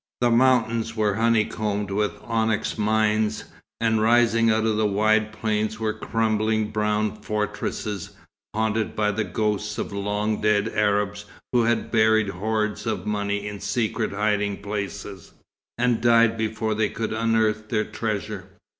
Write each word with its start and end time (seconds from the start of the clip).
The 0.19 0.31
mountains 0.31 0.95
were 0.95 1.13
honeycombed 1.13 1.91
with 1.91 2.13
onyx 2.23 2.75
mines; 2.75 3.43
and 3.79 4.01
rising 4.01 4.49
out 4.49 4.65
of 4.65 4.89
wide 4.89 5.31
plains 5.31 5.79
were 5.79 5.93
crumbling 5.93 6.71
brown 6.71 7.17
fortresses, 7.21 8.09
haunted 8.55 8.95
by 8.95 9.11
the 9.11 9.23
ghosts 9.23 9.77
of 9.77 9.93
long 9.93 10.41
dead 10.41 10.69
Arabs 10.69 11.25
who 11.53 11.65
had 11.65 11.91
buried 11.91 12.29
hoards 12.29 12.87
of 12.87 13.05
money 13.05 13.47
in 13.47 13.59
secret 13.59 14.11
hiding 14.11 14.63
places, 14.63 15.33
and 15.77 16.01
died 16.01 16.35
before 16.35 16.73
they 16.73 16.89
could 16.89 17.13
unearth 17.13 17.69
their 17.69 17.85
treasure. 17.85 18.47